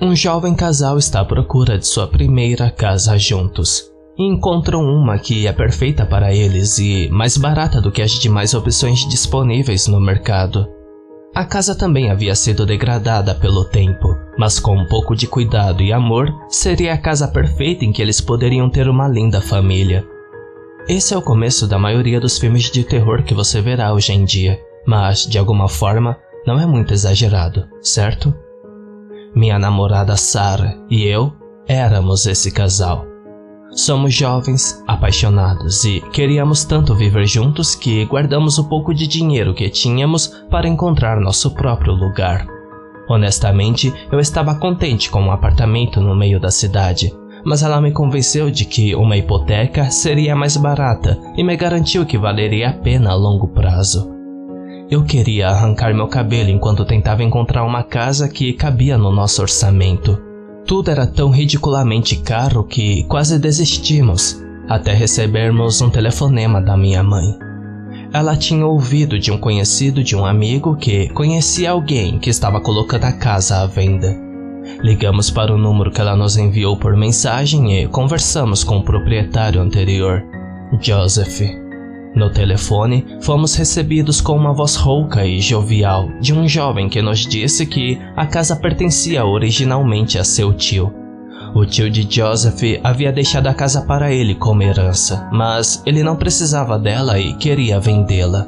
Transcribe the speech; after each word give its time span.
Um 0.00 0.14
jovem 0.14 0.54
casal 0.54 0.98
está 0.98 1.20
à 1.20 1.24
procura 1.24 1.78
de 1.78 1.86
sua 1.86 2.08
primeira 2.08 2.68
casa 2.68 3.16
juntos. 3.16 3.90
E 4.18 4.24
encontram 4.24 4.82
uma 4.82 5.18
que 5.18 5.46
é 5.46 5.52
perfeita 5.52 6.04
para 6.04 6.34
eles 6.34 6.78
e 6.78 7.08
mais 7.10 7.36
barata 7.36 7.80
do 7.80 7.92
que 7.92 8.02
as 8.02 8.12
demais 8.12 8.54
opções 8.54 9.08
disponíveis 9.08 9.86
no 9.86 10.00
mercado. 10.00 10.68
A 11.34 11.44
casa 11.44 11.74
também 11.74 12.10
havia 12.10 12.34
sido 12.34 12.66
degradada 12.66 13.34
pelo 13.34 13.64
tempo, 13.64 14.16
mas 14.38 14.58
com 14.58 14.76
um 14.76 14.86
pouco 14.86 15.16
de 15.16 15.26
cuidado 15.26 15.82
e 15.82 15.92
amor, 15.92 16.32
seria 16.48 16.94
a 16.94 16.98
casa 16.98 17.26
perfeita 17.26 17.84
em 17.84 17.92
que 17.92 18.02
eles 18.02 18.20
poderiam 18.20 18.68
ter 18.68 18.88
uma 18.88 19.08
linda 19.08 19.40
família. 19.40 20.06
Esse 20.88 21.14
é 21.14 21.16
o 21.16 21.22
começo 21.22 21.66
da 21.66 21.78
maioria 21.78 22.20
dos 22.20 22.38
filmes 22.38 22.70
de 22.70 22.84
terror 22.84 23.22
que 23.22 23.34
você 23.34 23.60
verá 23.60 23.92
hoje 23.92 24.12
em 24.12 24.24
dia, 24.24 24.60
mas, 24.86 25.26
de 25.26 25.38
alguma 25.38 25.68
forma, 25.68 26.16
não 26.46 26.60
é 26.60 26.66
muito 26.66 26.92
exagerado, 26.92 27.66
certo? 27.80 28.34
Minha 29.34 29.58
namorada 29.58 30.16
Sarah 30.16 30.76
e 30.88 31.04
eu 31.04 31.32
éramos 31.66 32.24
esse 32.24 32.52
casal. 32.52 33.04
Somos 33.72 34.14
jovens, 34.14 34.80
apaixonados 34.86 35.84
e 35.84 36.00
queríamos 36.12 36.64
tanto 36.64 36.94
viver 36.94 37.26
juntos 37.26 37.74
que 37.74 38.04
guardamos 38.04 38.58
o 38.58 38.68
pouco 38.68 38.94
de 38.94 39.08
dinheiro 39.08 39.52
que 39.52 39.68
tínhamos 39.68 40.28
para 40.48 40.68
encontrar 40.68 41.18
nosso 41.18 41.50
próprio 41.52 41.92
lugar. 41.92 42.46
Honestamente, 43.08 43.92
eu 44.12 44.20
estava 44.20 44.54
contente 44.54 45.10
com 45.10 45.22
um 45.22 45.32
apartamento 45.32 46.00
no 46.00 46.14
meio 46.14 46.38
da 46.38 46.52
cidade, 46.52 47.12
mas 47.44 47.64
ela 47.64 47.80
me 47.80 47.90
convenceu 47.90 48.52
de 48.52 48.64
que 48.64 48.94
uma 48.94 49.16
hipoteca 49.16 49.90
seria 49.90 50.36
mais 50.36 50.56
barata 50.56 51.18
e 51.36 51.42
me 51.42 51.56
garantiu 51.56 52.06
que 52.06 52.16
valeria 52.16 52.68
a 52.70 52.72
pena 52.72 53.10
a 53.10 53.14
longo 53.14 53.48
prazo. 53.48 54.13
Eu 54.90 55.04
queria 55.04 55.48
arrancar 55.48 55.94
meu 55.94 56.08
cabelo 56.08 56.50
enquanto 56.50 56.84
tentava 56.84 57.22
encontrar 57.22 57.64
uma 57.64 57.82
casa 57.82 58.28
que 58.28 58.52
cabia 58.52 58.98
no 58.98 59.10
nosso 59.10 59.42
orçamento 59.42 60.34
tudo 60.66 60.90
era 60.90 61.06
tão 61.06 61.30
ridiculamente 61.30 62.16
caro 62.16 62.64
que 62.64 63.04
quase 63.04 63.38
desistimos, 63.38 64.42
até 64.68 64.94
recebermos 64.94 65.80
um 65.80 65.90
telefonema 65.90 66.60
da 66.60 66.76
minha 66.76 67.02
mãe. 67.02 67.36
Ela 68.12 68.36
tinha 68.36 68.64
ouvido 68.64 69.18
de 69.18 69.30
um 69.30 69.38
conhecido 69.38 70.02
de 70.02 70.16
um 70.16 70.24
amigo 70.24 70.76
que 70.76 71.08
conhecia 71.10 71.72
alguém 71.72 72.18
que 72.18 72.30
estava 72.30 72.60
colocando 72.60 73.04
a 73.04 73.12
casa 73.12 73.60
à 73.60 73.66
venda. 73.66 74.16
Ligamos 74.82 75.30
para 75.30 75.52
o 75.52 75.58
número 75.58 75.90
que 75.90 76.00
ela 76.00 76.16
nos 76.16 76.36
enviou 76.36 76.78
por 76.78 76.96
mensagem 76.96 77.82
e 77.82 77.88
conversamos 77.88 78.64
com 78.64 78.78
o 78.78 78.84
proprietário 78.84 79.60
anterior, 79.60 80.22
Joseph. 80.80 81.63
No 82.14 82.30
telefone, 82.30 83.04
fomos 83.20 83.56
recebidos 83.56 84.20
com 84.20 84.36
uma 84.36 84.52
voz 84.52 84.76
rouca 84.76 85.26
e 85.26 85.40
jovial 85.40 86.08
de 86.20 86.32
um 86.32 86.46
jovem 86.46 86.88
que 86.88 87.02
nos 87.02 87.26
disse 87.26 87.66
que 87.66 87.98
a 88.16 88.24
casa 88.24 88.54
pertencia 88.54 89.24
originalmente 89.24 90.16
a 90.18 90.22
seu 90.24 90.52
tio. 90.52 90.94
O 91.54 91.64
tio 91.64 91.90
de 91.90 92.02
Joseph 92.08 92.80
havia 92.82 93.12
deixado 93.12 93.48
a 93.48 93.54
casa 93.54 93.82
para 93.82 94.12
ele 94.12 94.34
como 94.34 94.62
herança, 94.62 95.28
mas 95.32 95.82
ele 95.84 96.02
não 96.02 96.16
precisava 96.16 96.78
dela 96.78 97.18
e 97.18 97.34
queria 97.34 97.80
vendê-la. 97.80 98.46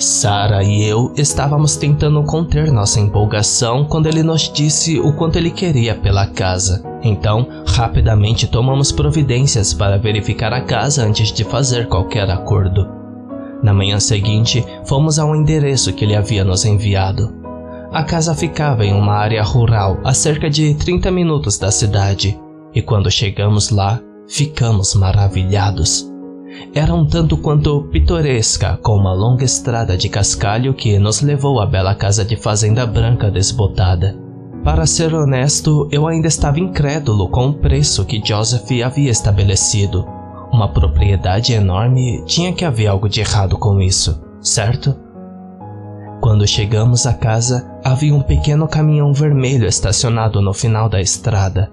Sara 0.00 0.64
e 0.64 0.82
eu 0.82 1.12
estávamos 1.14 1.76
tentando 1.76 2.22
conter 2.22 2.72
nossa 2.72 2.98
empolgação 2.98 3.84
quando 3.84 4.06
ele 4.06 4.22
nos 4.22 4.50
disse 4.50 4.98
o 4.98 5.12
quanto 5.12 5.36
ele 5.36 5.50
queria 5.50 5.94
pela 5.94 6.26
casa. 6.26 6.82
Então, 7.02 7.46
rapidamente 7.66 8.46
tomamos 8.46 8.90
providências 8.90 9.74
para 9.74 9.98
verificar 9.98 10.54
a 10.54 10.62
casa 10.62 11.04
antes 11.04 11.30
de 11.30 11.44
fazer 11.44 11.86
qualquer 11.86 12.30
acordo. 12.30 12.88
Na 13.62 13.74
manhã 13.74 14.00
seguinte, 14.00 14.64
fomos 14.86 15.18
ao 15.18 15.36
endereço 15.36 15.92
que 15.92 16.06
ele 16.06 16.16
havia 16.16 16.44
nos 16.44 16.64
enviado. 16.64 17.34
A 17.92 18.02
casa 18.02 18.34
ficava 18.34 18.86
em 18.86 18.94
uma 18.94 19.12
área 19.12 19.42
rural 19.42 19.98
a 20.02 20.14
cerca 20.14 20.48
de 20.48 20.72
30 20.76 21.10
minutos 21.10 21.58
da 21.58 21.70
cidade, 21.70 22.40
e 22.74 22.80
quando 22.80 23.10
chegamos 23.10 23.68
lá, 23.68 24.00
ficamos 24.26 24.94
maravilhados. 24.94 26.09
Era 26.74 26.94
um 26.94 27.06
tanto 27.06 27.36
quanto 27.36 27.82
pitoresca, 27.84 28.78
com 28.82 28.96
uma 28.96 29.12
longa 29.12 29.44
estrada 29.44 29.96
de 29.96 30.08
cascalho 30.08 30.74
que 30.74 30.98
nos 30.98 31.20
levou 31.20 31.60
à 31.60 31.66
bela 31.66 31.94
casa 31.94 32.24
de 32.24 32.36
fazenda 32.36 32.86
branca 32.86 33.30
desbotada. 33.30 34.16
Para 34.62 34.86
ser 34.86 35.14
honesto, 35.14 35.88
eu 35.90 36.06
ainda 36.06 36.28
estava 36.28 36.60
incrédulo 36.60 37.28
com 37.28 37.48
o 37.48 37.54
preço 37.54 38.04
que 38.04 38.22
Joseph 38.22 38.70
havia 38.84 39.10
estabelecido. 39.10 40.06
Uma 40.52 40.68
propriedade 40.68 41.52
enorme 41.52 42.22
tinha 42.26 42.52
que 42.52 42.64
haver 42.64 42.88
algo 42.88 43.08
de 43.08 43.20
errado 43.20 43.56
com 43.56 43.80
isso, 43.80 44.20
certo? 44.40 44.94
Quando 46.20 46.46
chegamos 46.46 47.06
à 47.06 47.14
casa, 47.14 47.66
havia 47.82 48.14
um 48.14 48.20
pequeno 48.20 48.68
caminhão 48.68 49.12
vermelho 49.12 49.66
estacionado 49.66 50.42
no 50.42 50.52
final 50.52 50.88
da 50.88 51.00
estrada. 51.00 51.70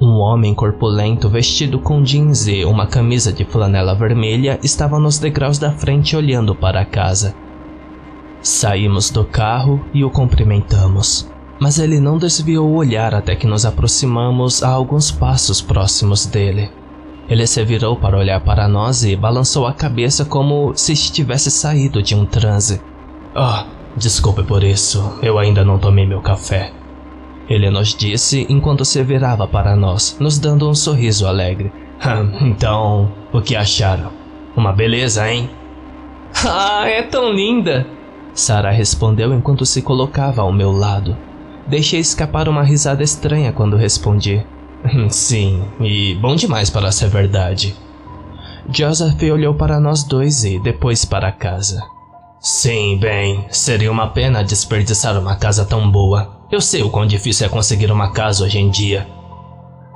Um 0.00 0.18
homem 0.18 0.54
corpulento 0.54 1.28
vestido 1.28 1.78
com 1.78 2.02
jeans 2.02 2.46
e 2.48 2.64
uma 2.64 2.86
camisa 2.86 3.32
de 3.32 3.44
flanela 3.44 3.94
vermelha 3.94 4.58
estava 4.62 4.98
nos 4.98 5.18
degraus 5.18 5.58
da 5.58 5.70
frente 5.70 6.16
olhando 6.16 6.54
para 6.54 6.80
a 6.80 6.84
casa. 6.84 7.34
Saímos 8.40 9.10
do 9.10 9.24
carro 9.24 9.84
e 9.94 10.04
o 10.04 10.10
cumprimentamos, 10.10 11.30
mas 11.60 11.78
ele 11.78 12.00
não 12.00 12.18
desviou 12.18 12.68
o 12.68 12.74
olhar 12.74 13.14
até 13.14 13.36
que 13.36 13.46
nos 13.46 13.64
aproximamos 13.64 14.62
a 14.62 14.68
alguns 14.68 15.12
passos 15.12 15.60
próximos 15.60 16.26
dele. 16.26 16.68
Ele 17.28 17.46
se 17.46 17.64
virou 17.64 17.96
para 17.96 18.18
olhar 18.18 18.40
para 18.40 18.66
nós 18.66 19.04
e 19.04 19.14
balançou 19.14 19.66
a 19.66 19.72
cabeça 19.72 20.24
como 20.24 20.72
se 20.74 20.92
estivesse 20.92 21.50
saído 21.50 22.02
de 22.02 22.16
um 22.16 22.26
transe. 22.26 22.80
Ah, 23.34 23.64
oh, 23.64 23.98
desculpe 23.98 24.42
por 24.42 24.64
isso, 24.64 25.18
eu 25.22 25.38
ainda 25.38 25.64
não 25.64 25.78
tomei 25.78 26.04
meu 26.04 26.20
café. 26.20 26.72
Ele 27.48 27.70
nos 27.70 27.94
disse 27.94 28.46
enquanto 28.48 28.84
se 28.84 29.02
virava 29.02 29.46
para 29.46 29.76
nós, 29.76 30.16
nos 30.20 30.38
dando 30.38 30.68
um 30.68 30.74
sorriso 30.74 31.26
alegre. 31.26 31.72
então, 32.40 33.12
o 33.32 33.40
que 33.40 33.56
acharam? 33.56 34.10
Uma 34.56 34.72
beleza, 34.72 35.30
hein? 35.30 35.50
Ah, 36.44 36.88
é 36.88 37.02
tão 37.02 37.30
linda! 37.30 37.86
Sara 38.34 38.70
respondeu 38.70 39.34
enquanto 39.34 39.66
se 39.66 39.82
colocava 39.82 40.40
ao 40.40 40.52
meu 40.52 40.72
lado. 40.72 41.16
Deixei 41.66 42.00
escapar 42.00 42.48
uma 42.48 42.62
risada 42.62 43.02
estranha 43.02 43.52
quando 43.52 43.76
respondi. 43.76 44.44
Sim, 45.10 45.62
e 45.80 46.14
bom 46.14 46.34
demais 46.34 46.70
para 46.70 46.90
ser 46.90 47.08
verdade. 47.08 47.76
Joseph 48.68 49.22
olhou 49.22 49.54
para 49.54 49.78
nós 49.78 50.02
dois 50.02 50.44
e 50.44 50.58
depois 50.58 51.04
para 51.04 51.30
casa. 51.30 51.82
Sim, 52.40 52.98
bem, 52.98 53.46
seria 53.50 53.92
uma 53.92 54.08
pena 54.08 54.42
desperdiçar 54.42 55.18
uma 55.18 55.36
casa 55.36 55.64
tão 55.64 55.88
boa. 55.90 56.41
Eu 56.52 56.60
sei 56.60 56.82
o 56.82 56.90
quão 56.90 57.06
difícil 57.06 57.46
é 57.46 57.48
conseguir 57.48 57.90
uma 57.90 58.12
casa 58.12 58.44
hoje 58.44 58.58
em 58.58 58.68
dia. 58.68 59.08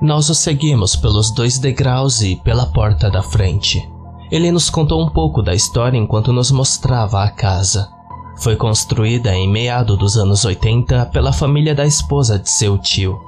Nós 0.01 0.31
o 0.31 0.35
seguimos 0.35 0.97
pelos 0.97 1.31
dois 1.31 1.59
degraus 1.59 2.23
e 2.23 2.35
pela 2.37 2.65
porta 2.65 3.11
da 3.11 3.23
frente. 3.23 3.87
Ele 4.31 4.51
nos 4.51 4.71
contou 4.71 5.05
um 5.05 5.11
pouco 5.11 5.43
da 5.43 5.55
história 5.55 5.99
enquanto 5.99 6.33
nos 6.33 6.51
mostrava 6.51 7.23
a 7.23 7.29
casa. 7.29 7.91
Foi 8.39 8.57
construída 8.57 9.35
em 9.35 9.47
meado 9.47 9.99
dos 9.99 10.17
anos 10.17 10.47
80 10.47 11.05
pela 11.13 11.31
família 11.31 11.75
da 11.75 11.85
esposa 11.85 12.39
de 12.39 12.49
seu 12.49 12.79
tio. 12.79 13.21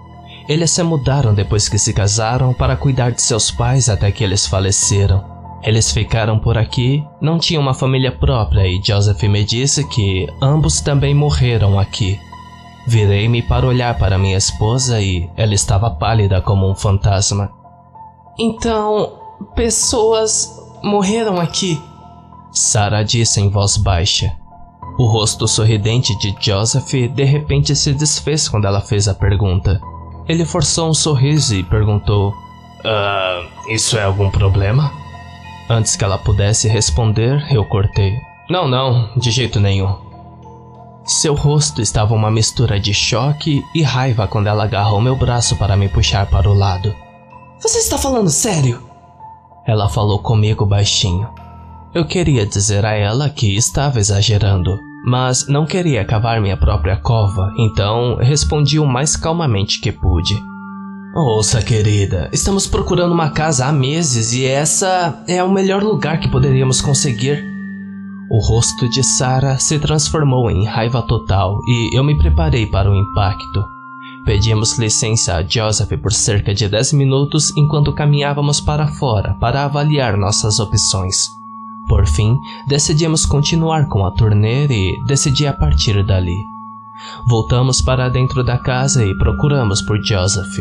Eles 0.49 0.71
se 0.71 0.83
mudaram 0.83 1.35
depois 1.35 1.69
que 1.69 1.77
se 1.77 1.93
casaram 1.93 2.55
para 2.55 2.79
cuidar 2.79 3.11
de 3.11 3.21
seus 3.21 3.51
pais 3.51 3.91
até 3.91 4.11
que 4.11 4.25
eles 4.25 4.47
faleceram. 4.47 5.23
Eles 5.63 5.93
ficaram 5.93 6.39
por 6.39 6.57
aqui, 6.57 7.05
não 7.21 7.39
tinham 7.39 7.63
uma 7.63 7.75
família 7.75 8.11
própria 8.11 8.67
e 8.67 8.81
Joseph 8.83 9.23
me 9.25 9.45
disse 9.45 9.87
que 9.87 10.27
ambos 10.41 10.81
também 10.81 11.15
morreram 11.15 11.79
aqui. 11.79 12.19
Virei-me 12.89 13.43
para 13.43 13.67
olhar 13.67 13.99
para 13.99 14.17
minha 14.17 14.39
esposa 14.39 14.99
e 14.99 15.29
ela 15.37 15.53
estava 15.53 15.91
pálida 15.91 16.41
como 16.41 16.67
um 16.67 16.75
fantasma. 16.75 17.53
Então, 18.39 19.13
pessoas 19.55 20.51
morreram 20.83 21.39
aqui? 21.39 21.79
Sarah 22.51 23.03
disse 23.03 23.43
em 23.43 23.51
voz 23.51 23.77
baixa. 23.77 24.33
O 24.99 25.05
rosto 25.05 25.47
sorridente 25.47 26.17
de 26.19 26.35
Joseph 26.41 26.91
de 27.15 27.25
repente 27.25 27.77
se 27.77 27.93
desfez 27.93 28.49
quando 28.49 28.67
ela 28.67 28.81
fez 28.81 29.07
a 29.07 29.15
pergunta. 29.15 29.79
Ele 30.27 30.47
forçou 30.47 30.89
um 30.89 30.95
sorriso 30.95 31.55
e 31.55 31.63
perguntou: 31.63 32.33
Ah, 32.87 33.43
isso 33.69 33.99
é 33.99 34.05
algum 34.05 34.31
problema? 34.31 34.91
Antes 35.69 35.95
que 35.95 36.05
ela 36.05 36.17
pudesse 36.17 36.67
responder, 36.69 37.47
eu 37.51 37.67
cortei. 37.67 38.15
Não, 38.49 38.67
não, 38.67 39.11
de 39.15 39.31
jeito 39.31 39.61
nenhum. 39.61 40.08
Seu 41.09 41.35
rosto 41.35 41.81
estava 41.81 42.13
uma 42.15 42.31
mistura 42.31 42.79
de 42.79 42.93
choque 42.93 43.65
e 43.75 43.83
raiva 43.83 44.29
quando 44.29 44.47
ela 44.47 44.65
agarrou 44.65 45.01
meu 45.01 45.17
braço 45.17 45.57
para 45.57 45.75
me 45.75 45.89
puxar 45.89 46.27
para 46.27 46.51
o 46.51 46.53
lado. 46.53 46.95
Você 47.59 47.79
está 47.79 47.97
falando 47.97 48.29
sério? 48.29 48.83
Ela 49.67 49.89
falou 49.89 50.19
comigo 50.19 50.67
baixinho. 50.67 51.27
Eu 51.95 52.05
queria 52.05 52.45
dizer 52.45 52.85
a 52.85 52.93
ela 52.93 53.31
que 53.31 53.57
estava 53.57 53.99
exagerando, 53.99 54.79
mas 55.07 55.49
não 55.49 55.65
queria 55.65 56.05
cavar 56.05 56.43
minha 56.43 56.59
própria 56.59 56.99
cova, 56.99 57.55
então 57.59 58.17
respondi 58.17 58.79
o 58.79 58.85
mais 58.85 59.17
calmamente 59.17 59.81
que 59.81 59.91
pude. 59.91 60.39
Ouça, 61.17 61.63
querida, 61.63 62.29
estamos 62.35 62.67
procurando 62.67 63.15
uma 63.15 63.31
casa 63.31 63.65
há 63.65 63.73
meses 63.73 64.35
e 64.35 64.45
essa 64.45 65.25
é 65.27 65.43
o 65.43 65.51
melhor 65.51 65.83
lugar 65.83 66.21
que 66.21 66.29
poderíamos 66.29 66.83
conseguir. 66.83 67.58
O 68.31 68.39
rosto 68.39 68.87
de 68.91 69.03
Sarah 69.03 69.59
se 69.59 69.79
transformou 69.79 70.51
em 70.51 70.67
raiva 70.67 71.01
total 71.01 71.59
e 71.67 71.97
eu 71.97 72.05
me 72.05 72.17
preparei 72.17 72.67
para 72.67 72.91
o 72.91 72.95
impacto. 72.95 73.65
Pedimos 74.23 74.79
licença 74.79 75.37
a 75.37 75.43
Joseph 75.43 75.99
por 76.03 76.13
cerca 76.13 76.53
de 76.53 76.69
10 76.69 76.93
minutos 76.93 77.57
enquanto 77.57 77.95
caminhávamos 77.95 78.61
para 78.61 78.87
fora 78.87 79.35
para 79.41 79.65
avaliar 79.65 80.19
nossas 80.19 80.61
opções. 80.61 81.31
Por 81.89 82.07
fim, 82.07 82.37
decidimos 82.67 83.25
continuar 83.25 83.89
com 83.89 84.05
a 84.05 84.11
turnê 84.11 84.67
e 84.67 85.03
decidi 85.07 85.47
a 85.47 85.55
partir 85.55 86.05
dali. 86.05 86.37
Voltamos 87.27 87.81
para 87.81 88.11
dentro 88.11 88.45
da 88.45 88.59
casa 88.59 89.07
e 89.07 89.17
procuramos 89.17 89.81
por 89.81 90.05
Joseph, 90.05 90.59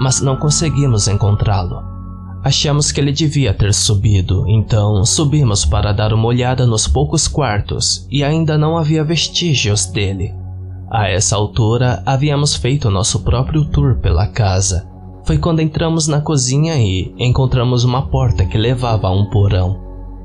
mas 0.00 0.20
não 0.20 0.36
conseguimos 0.36 1.06
encontrá-lo. 1.06 1.97
Achamos 2.48 2.90
que 2.90 2.98
ele 2.98 3.12
devia 3.12 3.52
ter 3.52 3.74
subido, 3.74 4.48
então 4.48 5.04
subimos 5.04 5.66
para 5.66 5.92
dar 5.92 6.14
uma 6.14 6.28
olhada 6.28 6.66
nos 6.66 6.88
poucos 6.88 7.28
quartos 7.28 8.06
e 8.10 8.24
ainda 8.24 8.56
não 8.56 8.78
havia 8.78 9.04
vestígios 9.04 9.84
dele. 9.84 10.34
A 10.90 11.10
essa 11.10 11.36
altura, 11.36 12.02
havíamos 12.06 12.54
feito 12.54 12.90
nosso 12.90 13.20
próprio 13.20 13.66
tour 13.66 13.96
pela 13.96 14.28
casa. 14.28 14.88
Foi 15.26 15.36
quando 15.36 15.60
entramos 15.60 16.06
na 16.06 16.22
cozinha 16.22 16.74
e 16.78 17.14
encontramos 17.18 17.84
uma 17.84 18.06
porta 18.08 18.46
que 18.46 18.56
levava 18.56 19.08
a 19.08 19.12
um 19.14 19.26
porão. 19.26 19.78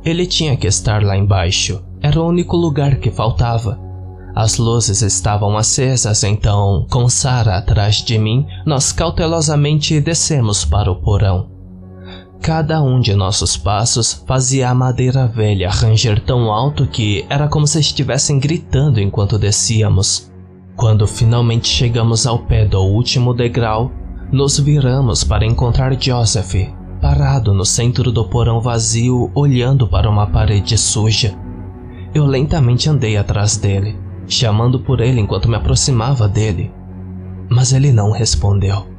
Ele 0.06 0.26
tinha 0.26 0.56
que 0.56 0.68
estar 0.68 1.04
lá 1.04 1.18
embaixo, 1.18 1.84
era 2.02 2.22
o 2.22 2.26
único 2.26 2.56
lugar 2.56 3.00
que 3.00 3.12
faltava. 3.12 3.78
As 4.34 4.58
luzes 4.58 5.02
estavam 5.02 5.58
acesas, 5.58 6.24
então, 6.24 6.88
com 6.90 7.10
Sara 7.10 7.58
atrás 7.58 7.98
de 7.98 8.18
mim, 8.18 8.46
nós 8.66 8.94
cautelosamente 8.94 10.00
descemos 10.00 10.64
para 10.64 10.90
o 10.90 10.96
porão. 10.96 11.52
Cada 12.44 12.84
um 12.84 13.00
de 13.00 13.16
nossos 13.16 13.56
passos 13.56 14.22
fazia 14.28 14.70
a 14.70 14.76
madeira 14.76 15.26
velha 15.26 15.70
ranger 15.70 16.20
tão 16.20 16.52
alto 16.52 16.86
que 16.86 17.26
era 17.30 17.48
como 17.48 17.66
se 17.66 17.80
estivessem 17.80 18.38
gritando 18.38 19.00
enquanto 19.00 19.40
descíamos. 19.40 20.30
Quando 20.76 21.08
finalmente 21.08 21.70
chegamos 21.70 22.28
ao 22.28 22.40
pé 22.40 22.66
do 22.66 22.82
último 22.82 23.34
degrau, 23.34 23.90
nos 24.30 24.60
viramos 24.60 25.24
para 25.24 25.46
encontrar 25.46 25.96
Joseph, 25.98 26.68
parado 27.02 27.54
no 27.54 27.64
centro 27.64 28.12
do 28.12 28.26
porão 28.26 28.60
vazio, 28.60 29.32
olhando 29.34 29.88
para 29.88 30.10
uma 30.10 30.28
parede 30.28 30.78
suja. 30.78 31.34
Eu 32.14 32.26
lentamente 32.26 32.90
andei 32.90 33.16
atrás 33.16 33.56
dele, 33.56 33.98
chamando 34.28 34.82
por 34.82 35.00
ele 35.00 35.22
enquanto 35.22 35.48
me 35.48 35.56
aproximava 35.56 36.28
dele, 36.28 36.74
mas 37.50 37.72
ele 37.72 37.94
não 37.94 38.12
respondeu. 38.12 38.93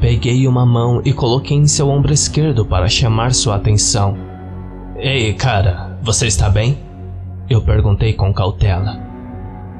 Peguei 0.00 0.48
uma 0.48 0.64
mão 0.64 1.02
e 1.04 1.12
coloquei 1.12 1.56
em 1.56 1.66
seu 1.66 1.90
ombro 1.90 2.12
esquerdo 2.12 2.64
para 2.64 2.88
chamar 2.88 3.34
sua 3.34 3.56
atenção. 3.56 4.16
Ei, 4.96 5.34
cara, 5.34 5.98
você 6.02 6.26
está 6.26 6.48
bem? 6.48 6.78
Eu 7.50 7.60
perguntei 7.60 8.14
com 8.14 8.32
cautela. 8.32 8.98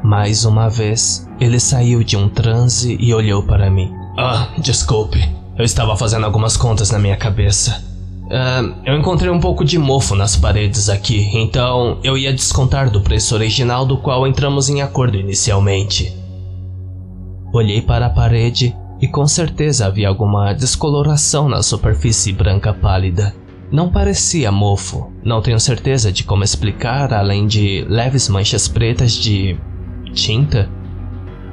Mais 0.04 0.44
uma 0.44 0.68
vez, 0.68 1.26
ele 1.40 1.58
saiu 1.58 2.04
de 2.04 2.18
um 2.18 2.28
transe 2.28 2.98
e 3.00 3.14
olhou 3.14 3.42
para 3.42 3.70
mim. 3.70 3.90
Ah, 4.18 4.48
desculpe. 4.58 5.26
Eu 5.56 5.64
estava 5.64 5.96
fazendo 5.96 6.26
algumas 6.26 6.56
contas 6.56 6.90
na 6.90 6.98
minha 6.98 7.16
cabeça. 7.16 7.82
Uh, 8.26 8.74
eu 8.84 8.96
encontrei 8.98 9.30
um 9.30 9.40
pouco 9.40 9.64
de 9.64 9.78
mofo 9.78 10.14
nas 10.14 10.36
paredes 10.36 10.88
aqui, 10.88 11.30
então 11.34 11.98
eu 12.04 12.16
ia 12.16 12.32
descontar 12.32 12.88
do 12.90 13.00
preço 13.00 13.34
original 13.34 13.84
do 13.84 13.96
qual 13.96 14.26
entramos 14.26 14.68
em 14.68 14.82
acordo 14.82 15.16
inicialmente. 15.16 16.16
Olhei 17.52 17.82
para 17.82 18.06
a 18.06 18.10
parede 18.10 18.76
e 19.00 19.08
com 19.08 19.26
certeza 19.26 19.86
havia 19.86 20.08
alguma 20.08 20.52
descoloração 20.52 21.48
na 21.48 21.62
superfície 21.62 22.32
branca 22.32 22.72
pálida. 22.72 23.34
Não 23.70 23.88
parecia 23.88 24.50
mofo, 24.50 25.12
não 25.24 25.40
tenho 25.40 25.60
certeza 25.60 26.10
de 26.12 26.24
como 26.24 26.42
explicar, 26.42 27.12
além 27.12 27.46
de 27.46 27.84
leves 27.88 28.28
manchas 28.28 28.66
pretas 28.66 29.12
de 29.12 29.56
Tinta? 30.12 30.68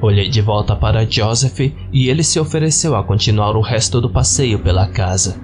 Olhei 0.01 0.29
de 0.29 0.41
volta 0.41 0.75
para 0.75 1.05
Joseph 1.09 1.59
e 1.91 2.09
ele 2.09 2.23
se 2.23 2.39
ofereceu 2.39 2.95
a 2.95 3.03
continuar 3.03 3.55
o 3.55 3.61
resto 3.61 4.01
do 4.01 4.09
passeio 4.09 4.59
pela 4.59 4.87
casa. 4.87 5.39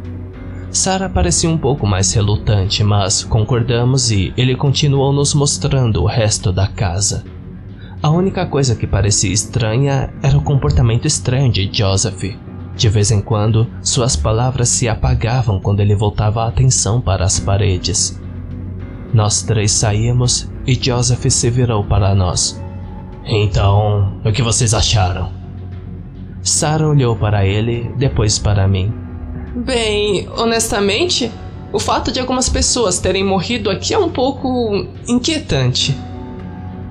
Sarah 0.72 1.10
parecia 1.10 1.50
um 1.50 1.58
pouco 1.58 1.86
mais 1.86 2.12
relutante, 2.14 2.84
mas 2.84 3.24
concordamos 3.24 4.10
e 4.10 4.34
ele 4.36 4.56
continuou 4.56 5.14
nos 5.14 5.34
mostrando 5.36 6.02
o 6.02 6.08
resto 6.08 6.52
da 6.52 6.68
casa. 6.68 7.24
A 8.04 8.10
única 8.10 8.46
coisa 8.46 8.76
que 8.76 8.86
parecia 8.86 9.32
estranha 9.32 10.14
era 10.22 10.38
o 10.38 10.44
comportamento 10.44 11.08
estranho 11.08 11.50
de 11.50 11.70
Joseph. 11.72 12.36
De 12.76 12.90
vez 12.90 13.12
em 13.12 13.22
quando, 13.22 13.66
suas 13.82 14.14
palavras 14.14 14.68
se 14.68 14.90
apagavam 14.90 15.58
quando 15.58 15.80
ele 15.80 15.96
voltava 15.96 16.44
a 16.44 16.50
atenção 16.50 17.00
para 17.00 17.24
as 17.24 17.40
paredes. 17.40 18.20
Nós 19.14 19.42
três 19.44 19.72
saímos 19.72 20.52
e 20.68 20.74
Joseph 20.74 21.26
se 21.30 21.50
virou 21.50 21.86
para 21.86 22.14
nós. 22.14 22.62
Então, 23.24 24.20
o 24.26 24.34
que 24.34 24.42
vocês 24.42 24.74
acharam? 24.74 25.32
Sarah 26.42 26.90
olhou 26.90 27.16
para 27.16 27.46
ele, 27.46 27.90
depois 27.98 28.38
para 28.38 28.68
mim. 28.68 28.94
Bem, 29.56 30.28
honestamente, 30.36 31.32
o 31.72 31.80
fato 31.80 32.12
de 32.12 32.20
algumas 32.20 32.50
pessoas 32.50 33.00
terem 33.00 33.24
morrido 33.24 33.70
aqui 33.70 33.94
é 33.94 33.98
um 33.98 34.10
pouco 34.10 34.88
inquietante. 35.08 35.96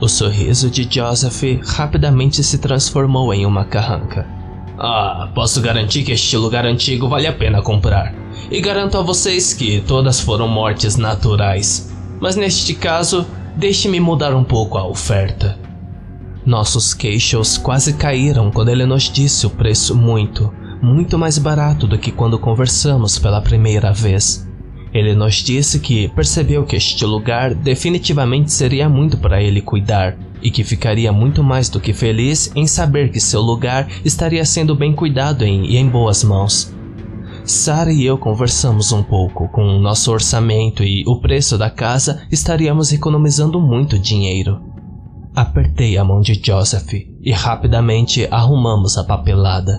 O 0.03 0.09
sorriso 0.09 0.69
de 0.69 0.83
Joseph 0.83 1.45
rapidamente 1.65 2.43
se 2.43 2.59
transformou 2.59 3.33
em 3.33 3.47
uma 3.47 3.65
carranca. 3.65 4.27
Ah, 4.77 5.31
posso 5.33 5.61
garantir 5.61 6.03
que 6.03 6.11
este 6.11 6.37
lugar 6.37 6.67
antigo 6.67 7.09
vale 7.09 7.29
a 7.29 7.33
pena 7.33 7.63
comprar. 7.63 8.13
E 8.51 8.61
garanto 8.61 8.99
a 8.99 9.03
vocês 9.03 9.55
que 9.55 9.81
todas 9.83 10.21
foram 10.21 10.49
mortes 10.49 10.97
naturais. 10.97 11.95
Mas 12.21 12.35
neste 12.35 12.75
caso, 12.75 13.25
deixe-me 13.57 14.01
mudar 14.01 14.35
um 14.35 14.43
pouco 14.43 14.77
a 14.77 14.85
oferta. 14.85 15.57
Nossos 16.45 16.93
queixos 16.93 17.57
quase 17.57 17.93
caíram 17.93 18.51
quando 18.51 18.71
ele 18.71 18.85
nos 18.85 19.05
disse 19.05 19.47
o 19.47 19.51
preço 19.51 19.95
muito, 19.95 20.53
muito 20.83 21.17
mais 21.17 21.39
barato 21.39 21.87
do 21.87 21.97
que 21.97 22.11
quando 22.11 22.41
conversamos 22.41 23.21
pela 23.21 23.41
primeira 23.41 23.93
vez. 23.93 24.45
Ele 24.93 25.15
nos 25.15 25.37
disse 25.37 25.81
que 25.81 26.09
percebeu 26.09 26.65
que 26.65 26.77
este 26.77 27.05
lugar 27.07 27.55
definitivamente 27.55 28.53
seria 28.53 28.89
muito 28.89 29.17
para 29.17 29.43
ele 29.43 29.63
cuidar 29.63 30.17
e 30.43 30.51
que 30.51 30.65
ficaria 30.65 31.13
muito 31.13 31.43
mais 31.43 31.69
do 31.69 31.81
que 31.81 31.93
feliz 31.93 32.53
em 32.55 32.67
saber 32.67 33.11
que 33.11 33.21
seu 33.21 33.41
lugar 33.41 33.89
estaria 34.05 34.45
sendo 34.45 34.75
bem 34.75 34.93
cuidado 34.93 35.45
em, 35.45 35.65
e 35.65 35.77
em 35.77 35.89
boas 35.89 36.23
mãos. 36.23 36.75
Sara 37.45 37.93
e 37.93 38.05
eu 38.05 38.17
conversamos 38.19 38.93
um 38.93 39.03
pouco 39.03 39.49
com 39.49 39.65
o 39.65 39.81
nosso 39.81 40.13
orçamento 40.13 40.85
e 40.85 41.03
o 41.07 41.21
preço 41.21 41.59
da 41.59 41.71
casa 41.71 42.23
estaríamos 42.31 42.93
economizando 42.93 43.61
muito 43.61 43.99
dinheiro. 43.99 44.61
Apertei 45.35 45.97
a 45.97 46.05
mão 46.05 46.21
de 46.21 46.35
Joseph 46.35 46.93
e 46.93 47.33
rapidamente 47.33 48.29
arrumamos 48.31 48.99
a 48.99 49.05
papelada. 49.05 49.79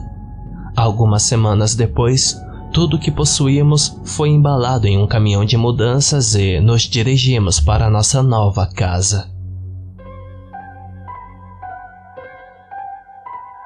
Algumas 0.76 1.24
semanas 1.24 1.76
depois, 1.76 2.36
tudo 2.74 2.98
o 2.98 3.00
que 3.00 3.12
possuímos 3.12 3.96
foi 4.03 4.30
embalado 4.30 4.88
em 4.88 4.98
um 4.98 5.06
caminhão 5.06 5.46
de 5.46 5.56
mudanças 5.56 6.34
e 6.34 6.60
nos 6.60 6.82
dirigimos 6.82 7.60
para 7.60 7.89
nossa 7.89 8.24
nova 8.24 8.65
casa. 8.65 9.32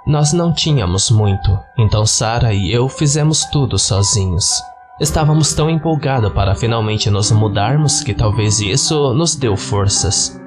Nós 0.06 0.32
não 0.34 0.54
tínhamos 0.54 1.10
muito, 1.10 1.58
então 1.78 2.06
Sara 2.06 2.54
e 2.54 2.72
eu 2.72 2.88
fizemos 2.88 3.46
tudo 3.46 3.80
sozinhos. 3.80 4.62
Estávamos 5.00 5.54
tão 5.54 5.70
empolgados 5.70 6.32
para 6.34 6.56
finalmente 6.56 7.10
nos 7.10 7.32
mudarmos 7.32 8.02
que 8.02 8.14
talvez 8.14 8.60
isso 8.60 9.14
nos 9.14 9.36
deu 9.36 9.56
forças. 9.56 10.40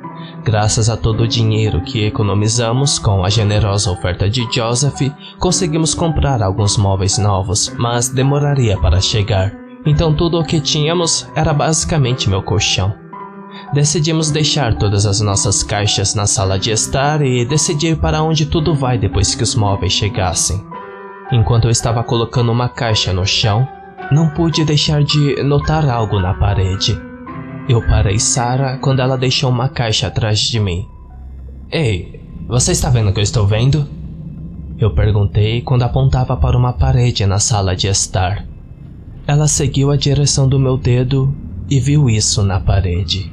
Graças 0.43 0.89
a 0.89 0.97
todo 0.97 1.25
o 1.25 1.29
dinheiro 1.29 1.83
que 1.83 2.07
economizamos 2.07 2.99
com 2.99 3.25
a 3.25 3.29
generosa 3.29 3.91
oferta 3.91 4.29
de 4.29 4.49
Joseph, 4.51 5.13
conseguimos 5.39 5.95
comprar 5.95 6.43
alguns 6.43 6.79
móveis 6.79 7.19
novos, 7.19 7.71
mas 7.79 8.09
demoraria 8.09 8.79
para 8.79 9.01
chegar. 9.01 9.53
Então 9.85 10.15
tudo 10.15 10.41
o 10.41 10.45
que 10.45 10.61
tínhamos 10.61 11.29
era 11.35 11.53
basicamente 11.53 12.29
meu 12.29 12.43
colchão. 12.43 12.95
Decidimos 13.75 14.31
deixar 14.31 14.77
todas 14.77 15.05
as 15.05 15.21
nossas 15.21 15.63
caixas 15.63 16.15
na 16.15 16.27
sala 16.27 16.59
de 16.59 16.71
estar 16.71 17.21
e 17.21 17.45
decidir 17.45 17.97
para 17.97 18.23
onde 18.23 18.47
tudo 18.47 18.75
vai 18.75 18.97
depois 18.97 19.35
que 19.35 19.43
os 19.43 19.55
móveis 19.55 19.93
chegassem. 19.93 20.65
Enquanto 21.31 21.67
eu 21.67 21.71
estava 21.71 22.03
colocando 22.03 22.51
uma 22.51 22.69
caixa 22.69 23.13
no 23.13 23.27
chão, 23.27 23.69
não 24.11 24.31
pude 24.31 24.65
deixar 24.65 25.05
de 25.05 25.43
notar 25.43 25.89
algo 25.89 26.19
na 26.19 26.35
parede. 26.35 27.10
Eu 27.71 27.81
parei 27.87 28.19
Sarah 28.19 28.79
quando 28.79 28.99
ela 28.99 29.17
deixou 29.17 29.49
uma 29.49 29.69
caixa 29.69 30.09
atrás 30.09 30.41
de 30.41 30.59
mim. 30.59 30.89
Ei, 31.71 32.21
você 32.49 32.73
está 32.73 32.91
vendo 32.91 33.11
o 33.11 33.13
que 33.13 33.21
eu 33.21 33.23
estou 33.23 33.47
vendo? 33.47 33.89
Eu 34.77 34.93
perguntei 34.93 35.63
quando 35.63 35.85
apontava 35.85 36.37
para 36.37 36.59
uma 36.59 36.73
parede 36.73 37.25
na 37.27 37.39
sala 37.39 37.77
de 37.77 37.87
estar. 37.87 38.45
Ela 39.25 39.47
seguiu 39.47 39.93
a 39.93 39.97
direção 39.97 40.49
do 40.49 40.59
meu 40.59 40.77
dedo 40.77 41.33
e 41.71 41.79
viu 41.79 42.11
isso 42.11 42.43
na 42.43 42.59
parede. 42.59 43.33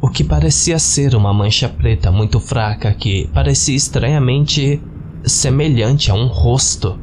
O 0.00 0.08
que 0.08 0.24
parecia 0.24 0.76
ser 0.80 1.14
uma 1.14 1.32
mancha 1.32 1.68
preta 1.68 2.10
muito 2.10 2.40
fraca 2.40 2.92
que 2.92 3.28
parecia 3.32 3.76
estranhamente 3.76 4.82
semelhante 5.24 6.10
a 6.10 6.14
um 6.14 6.26
rosto. 6.26 6.98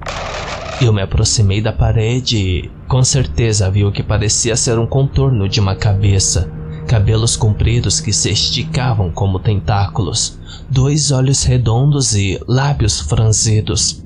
Eu 0.81 0.91
me 0.91 0.99
aproximei 1.03 1.61
da 1.61 1.71
parede 1.71 2.37
e, 2.37 2.71
com 2.87 3.03
certeza, 3.03 3.69
vi 3.69 3.85
o 3.85 3.91
que 3.91 4.01
parecia 4.01 4.55
ser 4.55 4.79
um 4.79 4.87
contorno 4.87 5.47
de 5.47 5.59
uma 5.59 5.75
cabeça, 5.75 6.51
cabelos 6.87 7.37
compridos 7.37 7.99
que 7.99 8.11
se 8.11 8.31
esticavam 8.31 9.11
como 9.11 9.39
tentáculos, 9.39 10.39
dois 10.67 11.11
olhos 11.11 11.43
redondos 11.43 12.15
e 12.15 12.41
lábios 12.47 12.99
franzidos. 12.99 14.03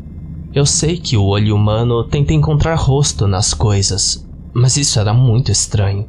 Eu 0.54 0.66
sei 0.66 0.98
que 0.98 1.16
o 1.16 1.24
olho 1.24 1.56
humano 1.56 2.04
tenta 2.04 2.34
encontrar 2.34 2.76
rosto 2.76 3.26
nas 3.26 3.54
coisas, 3.54 4.28
mas 4.54 4.76
isso 4.76 5.00
era 5.00 5.14
muito 5.14 5.54
estranho. 5.54 6.06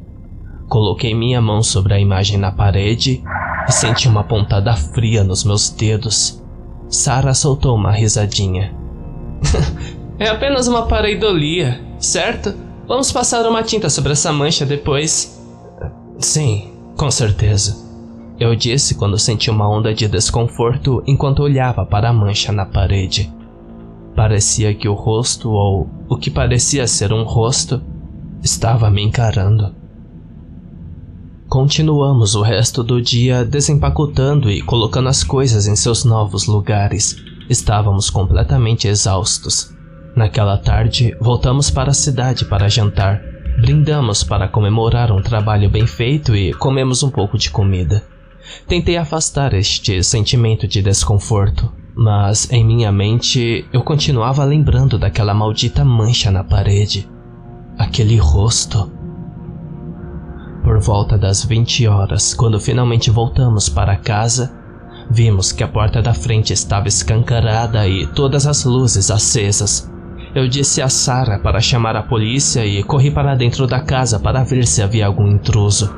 Coloquei 0.67 1.15
minha 1.15 1.41
mão 1.41 1.63
sobre 1.63 1.93
a 1.93 1.99
imagem 1.99 2.37
na 2.37 2.51
parede 2.51 3.23
e 3.69 3.71
senti 3.71 4.09
uma 4.09 4.25
pontada 4.25 4.75
fria 4.75 5.23
nos 5.23 5.45
meus 5.45 5.69
dedos. 5.69 6.43
Sarah 6.89 7.33
soltou 7.33 7.73
uma 7.73 7.93
risadinha. 7.93 8.75
é 10.19 10.27
apenas 10.29 10.67
uma 10.67 10.87
pareidolia, 10.87 11.79
certo? 11.99 12.53
Vamos 12.87 13.11
passar 13.11 13.47
uma 13.47 13.63
tinta 13.63 13.89
sobre 13.89 14.13
essa 14.13 14.31
mancha 14.31 14.65
depois. 14.65 15.39
Sim, 16.19 16.71
com 16.95 17.11
certeza. 17.11 17.85
Eu 18.39 18.55
disse 18.55 18.95
quando 18.95 19.17
senti 19.17 19.49
uma 19.49 19.69
onda 19.69 19.93
de 19.93 20.07
desconforto 20.07 21.03
enquanto 21.05 21.41
olhava 21.41 21.85
para 21.85 22.09
a 22.09 22.13
mancha 22.13 22.51
na 22.51 22.65
parede. 22.65 23.31
Parecia 24.15 24.73
que 24.73 24.87
o 24.87 24.93
rosto, 24.93 25.49
ou 25.49 25.87
o 26.09 26.17
que 26.17 26.31
parecia 26.31 26.87
ser 26.87 27.13
um 27.13 27.23
rosto, 27.23 27.81
estava 28.41 28.89
me 28.89 29.03
encarando. 29.03 29.75
Continuamos 31.47 32.35
o 32.35 32.41
resto 32.41 32.83
do 32.83 33.01
dia 33.01 33.45
desempacotando 33.45 34.49
e 34.49 34.61
colocando 34.61 35.09
as 35.09 35.23
coisas 35.23 35.67
em 35.67 35.75
seus 35.75 36.03
novos 36.03 36.45
lugares. 36.45 37.15
Estávamos 37.49 38.09
completamente 38.09 38.87
exaustos. 38.87 39.76
Naquela 40.17 40.57
tarde, 40.57 41.15
voltamos 41.21 41.69
para 41.69 41.91
a 41.91 41.93
cidade 41.93 42.43
para 42.43 42.67
jantar. 42.67 43.21
Brindamos 43.61 44.23
para 44.23 44.47
comemorar 44.47 45.11
um 45.11 45.21
trabalho 45.21 45.69
bem 45.69 45.85
feito 45.85 46.35
e 46.35 46.51
comemos 46.55 47.03
um 47.03 47.11
pouco 47.11 47.37
de 47.37 47.51
comida. 47.51 48.03
Tentei 48.67 48.97
afastar 48.97 49.53
este 49.53 50.03
sentimento 50.03 50.67
de 50.67 50.81
desconforto, 50.81 51.71
mas 51.95 52.51
em 52.51 52.65
minha 52.65 52.91
mente 52.91 53.67
eu 53.71 53.83
continuava 53.83 54.43
lembrando 54.43 54.97
daquela 54.97 55.35
maldita 55.35 55.85
mancha 55.85 56.31
na 56.31 56.43
parede. 56.43 57.07
Aquele 57.77 58.17
rosto 58.17 58.91
por 60.63 60.79
volta 60.79 61.15
das 61.15 61.45
20 61.45 61.87
horas, 61.87 62.33
quando 62.33 62.59
finalmente 62.59 63.11
voltamos 63.11 63.69
para 63.69 63.95
casa, 63.95 64.51
vimos 65.11 65.51
que 65.51 65.63
a 65.63 65.67
porta 65.67 66.01
da 66.01 66.15
frente 66.15 66.53
estava 66.53 66.87
escancarada 66.87 67.87
e 67.87 68.07
todas 68.07 68.47
as 68.47 68.65
luzes 68.65 69.11
acesas. 69.11 69.95
Eu 70.35 70.47
disse 70.47 70.81
a 70.81 70.89
Sara 70.89 71.39
para 71.39 71.59
chamar 71.59 71.95
a 71.95 72.03
polícia 72.03 72.65
e 72.65 72.83
corri 72.83 73.11
para 73.11 73.35
dentro 73.35 73.65
da 73.65 73.79
casa 73.79 74.19
para 74.19 74.43
ver 74.43 74.65
se 74.65 74.81
havia 74.81 75.07
algum 75.07 75.27
intruso. 75.27 75.93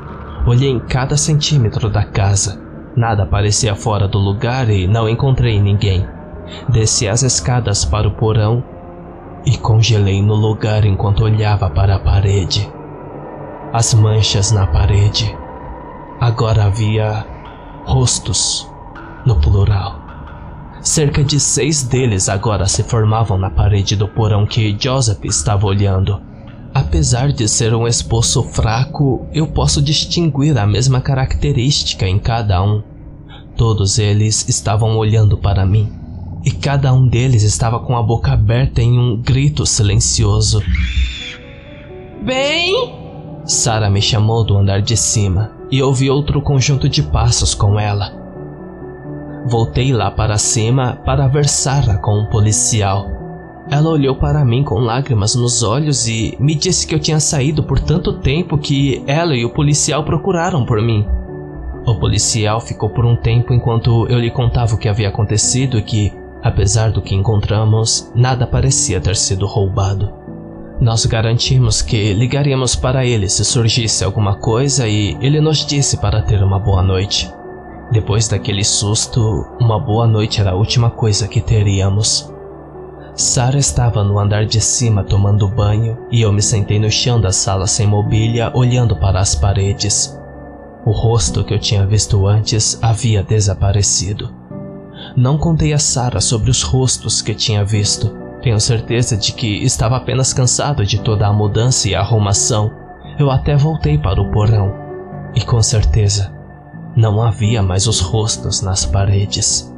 Olhei 0.46 0.70
em 0.70 0.80
cada 0.80 1.16
centímetro 1.16 1.90
da 1.90 2.04
casa. 2.04 2.60
Nada 2.96 3.26
parecia 3.26 3.74
fora 3.74 4.08
do 4.08 4.18
lugar 4.18 4.68
e 4.70 4.86
não 4.86 5.08
encontrei 5.08 5.60
ninguém. 5.60 6.06
Desci 6.68 7.06
as 7.08 7.22
escadas 7.22 7.84
para 7.84 8.08
o 8.08 8.12
porão 8.12 8.64
e 9.46 9.56
congelei 9.56 10.22
no 10.22 10.34
lugar 10.34 10.84
enquanto 10.84 11.24
olhava 11.24 11.70
para 11.70 11.96
a 11.96 11.98
parede 11.98 12.70
as 13.72 13.94
manchas 13.94 14.50
na 14.50 14.66
parede. 14.66 15.36
Agora 16.20 16.64
havia 16.64 17.24
rostos, 17.84 18.68
no 19.24 19.36
plural. 19.36 19.99
Cerca 20.82 21.22
de 21.22 21.38
seis 21.38 21.82
deles 21.82 22.28
agora 22.28 22.66
se 22.66 22.82
formavam 22.82 23.36
na 23.36 23.50
parede 23.50 23.94
do 23.94 24.08
porão 24.08 24.46
que 24.46 24.74
Joseph 24.78 25.24
estava 25.24 25.66
olhando. 25.66 26.20
Apesar 26.72 27.32
de 27.32 27.46
ser 27.48 27.74
um 27.74 27.86
esboço 27.86 28.42
fraco, 28.44 29.26
eu 29.32 29.46
posso 29.46 29.82
distinguir 29.82 30.56
a 30.56 30.66
mesma 30.66 31.00
característica 31.00 32.08
em 32.08 32.18
cada 32.18 32.62
um. 32.62 32.82
Todos 33.56 33.98
eles 33.98 34.48
estavam 34.48 34.96
olhando 34.96 35.36
para 35.36 35.66
mim, 35.66 35.92
e 36.44 36.50
cada 36.50 36.94
um 36.94 37.06
deles 37.06 37.42
estava 37.42 37.80
com 37.80 37.96
a 37.96 38.02
boca 38.02 38.32
aberta 38.32 38.80
em 38.80 38.98
um 38.98 39.20
grito 39.20 39.66
silencioso. 39.66 40.62
Bem, 42.22 42.94
Sara 43.44 43.90
me 43.90 44.00
chamou 44.00 44.44
do 44.44 44.56
andar 44.56 44.80
de 44.80 44.96
cima 44.96 45.50
e 45.70 45.82
ouvi 45.82 46.08
outro 46.08 46.40
conjunto 46.40 46.88
de 46.88 47.02
passos 47.02 47.54
com 47.54 47.78
ela. 47.78 48.19
Voltei 49.46 49.92
lá 49.92 50.10
para 50.10 50.36
cima 50.36 51.00
para 51.04 51.26
ver 51.26 51.48
Sara 51.48 51.96
com 51.98 52.18
um 52.18 52.26
policial. 52.26 53.06
Ela 53.70 53.88
olhou 53.88 54.16
para 54.16 54.44
mim 54.44 54.62
com 54.64 54.74
lágrimas 54.80 55.34
nos 55.34 55.62
olhos 55.62 56.06
e 56.08 56.36
me 56.40 56.54
disse 56.54 56.86
que 56.86 56.94
eu 56.94 56.98
tinha 56.98 57.20
saído 57.20 57.62
por 57.62 57.78
tanto 57.78 58.18
tempo 58.20 58.58
que 58.58 59.02
ela 59.06 59.34
e 59.34 59.44
o 59.44 59.50
policial 59.50 60.04
procuraram 60.04 60.64
por 60.64 60.82
mim. 60.82 61.06
O 61.86 61.94
policial 61.94 62.60
ficou 62.60 62.90
por 62.90 63.06
um 63.06 63.16
tempo 63.16 63.54
enquanto 63.54 64.06
eu 64.08 64.18
lhe 64.18 64.30
contava 64.30 64.74
o 64.74 64.78
que 64.78 64.88
havia 64.88 65.08
acontecido 65.08 65.78
e 65.78 65.82
que, 65.82 66.12
apesar 66.42 66.90
do 66.90 67.00
que 67.00 67.14
encontramos, 67.14 68.12
nada 68.14 68.46
parecia 68.46 69.00
ter 69.00 69.16
sido 69.16 69.46
roubado. 69.46 70.12
Nós 70.80 71.06
garantimos 71.06 71.80
que 71.80 72.12
ligaríamos 72.12 72.74
para 72.74 73.06
ele 73.06 73.28
se 73.28 73.44
surgisse 73.44 74.04
alguma 74.04 74.36
coisa 74.36 74.86
e 74.88 75.16
ele 75.20 75.40
nos 75.40 75.64
disse 75.64 75.96
para 75.98 76.22
ter 76.22 76.42
uma 76.42 76.58
boa 76.58 76.82
noite. 76.82 77.30
Depois 77.90 78.28
daquele 78.28 78.62
susto, 78.62 79.46
uma 79.60 79.78
boa 79.78 80.06
noite 80.06 80.40
era 80.40 80.52
a 80.52 80.54
última 80.54 80.90
coisa 80.90 81.26
que 81.26 81.40
teríamos. 81.40 82.32
Sara 83.14 83.58
estava 83.58 84.04
no 84.04 84.18
andar 84.18 84.46
de 84.46 84.60
cima 84.60 85.02
tomando 85.02 85.48
banho 85.48 85.98
e 86.10 86.22
eu 86.22 86.32
me 86.32 86.40
sentei 86.40 86.78
no 86.78 86.90
chão 86.90 87.20
da 87.20 87.32
sala 87.32 87.66
sem 87.66 87.88
mobília 87.88 88.52
olhando 88.54 88.94
para 88.96 89.18
as 89.18 89.34
paredes. 89.34 90.16
O 90.86 90.92
rosto 90.92 91.42
que 91.42 91.52
eu 91.52 91.58
tinha 91.58 91.84
visto 91.84 92.26
antes 92.28 92.78
havia 92.80 93.24
desaparecido. 93.24 94.32
Não 95.16 95.36
contei 95.36 95.72
a 95.72 95.78
Sara 95.78 96.20
sobre 96.20 96.50
os 96.50 96.62
rostos 96.62 97.20
que 97.20 97.34
tinha 97.34 97.64
visto, 97.64 98.16
tenho 98.40 98.58
certeza 98.60 99.16
de 99.16 99.32
que 99.32 99.62
estava 99.64 99.96
apenas 99.96 100.32
cansado 100.32 100.86
de 100.86 101.00
toda 101.00 101.26
a 101.26 101.32
mudança 101.32 101.88
e 101.88 101.94
arrumação. 101.94 102.70
Eu 103.18 103.30
até 103.30 103.56
voltei 103.56 103.98
para 103.98 104.20
o 104.20 104.30
porão. 104.30 104.72
E 105.34 105.42
com 105.42 105.60
certeza, 105.60 106.32
não 107.00 107.22
havia 107.22 107.62
mais 107.62 107.86
os 107.86 107.98
rostos 108.00 108.60
nas 108.60 108.84
paredes. 108.84 109.74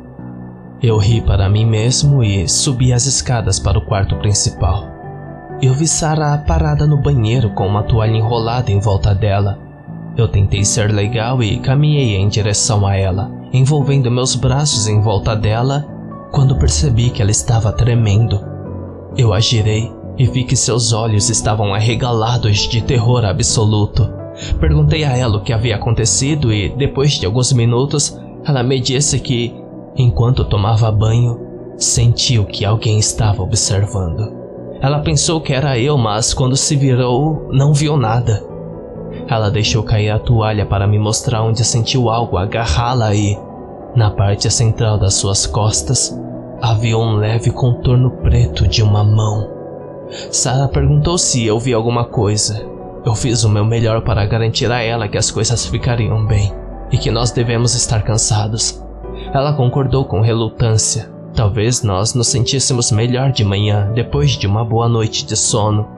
Eu 0.83 0.99
ri 0.99 1.21
para 1.21 1.49
mim 1.49 1.65
mesmo 1.65 2.25
e 2.25 2.49
subi 2.49 2.93
as 2.93 3.07
escadas 3.07 3.61
para 3.61 3.79
o 3.79 3.87
quarto 3.87 4.17
principal. 4.17 4.89
Eu 5.63 5.73
vi 5.73 5.87
Sarah 5.87 6.39
parada 6.39 6.85
no 6.85 7.01
banheiro 7.01 7.51
com 7.51 7.69
uma 7.69 7.85
toalha 7.85 8.17
enrolada 8.17 8.73
em 8.73 8.81
volta 8.81 9.15
dela. 9.15 9.61
Eu 10.17 10.27
tentei 10.27 10.65
ser 10.65 10.91
legal 10.93 11.41
e 11.41 11.61
caminhei 11.61 12.17
em 12.17 12.29
direção 12.29 12.85
a 12.85 12.97
ela, 12.97 13.31
envolvendo 13.53 14.11
meus 14.11 14.35
braços 14.35 14.89
em 14.89 15.01
volta 15.01 15.37
dela, 15.37 15.87
quando 16.33 16.59
percebi 16.59 17.11
que 17.11 17.23
ela 17.23 17.31
estava 17.31 17.71
tremendo. 17.71 18.45
Eu 19.17 19.33
a 19.33 19.39
girei 19.39 19.93
e 20.19 20.27
vi 20.27 20.43
que 20.43 20.57
seus 20.57 20.93
olhos 20.93 21.31
estavam 21.31 21.73
arregalados 21.73 22.69
de 22.69 22.83
terror 22.83 23.25
absoluto. 23.25 24.22
Perguntei 24.61 25.05
a 25.05 25.17
ela 25.17 25.37
o 25.37 25.43
que 25.43 25.53
havia 25.53 25.77
acontecido 25.77 26.53
e, 26.53 26.69
depois 26.71 27.13
de 27.13 27.27
alguns 27.27 27.53
minutos, 27.53 28.19
ela 28.45 28.63
me 28.63 28.81
disse 28.81 29.21
que, 29.21 29.55
enquanto 29.97 30.45
tomava 30.45 30.91
banho, 30.91 31.39
sentiu 31.77 32.45
que 32.45 32.65
alguém 32.65 32.99
estava 32.99 33.43
observando. 33.43 34.33
Ela 34.81 35.01
pensou 35.01 35.41
que 35.41 35.53
era 35.53 35.79
eu, 35.79 35.97
mas 35.97 36.35
quando 36.35 36.57
se 36.57 36.75
virou, 36.75 37.49
não 37.53 37.73
viu 37.73 37.97
nada. 37.97 38.43
Ela 39.29 39.51
deixou 39.51 39.83
cair 39.83 40.11
a 40.11 40.19
toalha 40.19 40.67
para 40.67 40.87
me 40.87 40.99
mostrar 40.99 41.43
onde 41.43 41.65
sentiu 41.65 42.11
algo 42.11 42.37
agarrá-la 42.37 43.15
e, 43.15 43.39
na 43.95 44.11
parte 44.11 44.51
central 44.51 44.99
das 44.99 45.15
suas 45.15 45.47
costas, 45.47 46.19
havia 46.61 46.97
um 46.97 47.17
leve 47.17 47.51
contorno 47.51 48.11
preto 48.11 48.67
de 48.67 48.83
uma 48.83 49.05
mão. 49.05 49.49
Sarah 50.31 50.69
perguntou 50.69 51.17
se 51.17 51.45
eu 51.45 51.59
vi 51.59 51.73
alguma 51.73 52.05
coisa. 52.05 52.72
Eu 53.05 53.17
fiz 53.17 53.43
o 53.43 53.49
meu 53.49 53.65
melhor 53.65 54.03
para 54.03 54.25
garantir 54.27 54.71
a 54.71 54.81
ela 54.81 55.09
que 55.09 55.19
as 55.19 55.29
coisas 55.29 55.67
ficariam 55.67 56.25
bem 56.25 56.53
e 56.93 56.97
que 56.97 57.11
nós 57.11 57.33
devemos 57.33 57.75
estar 57.75 58.03
cansados. 58.03 58.81
Ela 59.35 59.55
concordou 59.55 60.05
com 60.05 60.21
relutância. 60.21 61.11
Talvez 61.35 61.83
nós 61.83 62.15
nos 62.15 62.29
sentíssemos 62.29 62.93
melhor 62.93 63.33
de 63.33 63.45
manhã 63.45 63.91
depois 63.93 64.33
de 64.33 64.47
uma 64.47 64.65
boa 64.65 64.89
noite 64.89 65.27
de 65.27 65.37
sono. 65.37 65.89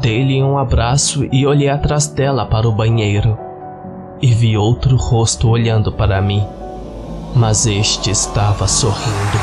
Dei-lhe 0.00 0.42
um 0.42 0.58
abraço 0.58 1.26
e 1.32 1.46
olhei 1.46 1.70
atrás 1.70 2.06
dela 2.08 2.44
para 2.44 2.68
o 2.68 2.72
banheiro. 2.72 3.38
E 4.20 4.26
vi 4.26 4.54
outro 4.56 4.96
rosto 4.96 5.48
olhando 5.48 5.90
para 5.90 6.20
mim. 6.20 6.44
Mas 7.34 7.66
este 7.66 8.10
estava 8.10 8.68
sorrindo. 8.68 9.38